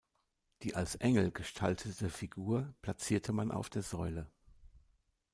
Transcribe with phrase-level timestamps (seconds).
[0.63, 4.25] Die als Engel gestaltete Figur platzierte man auf der Säule.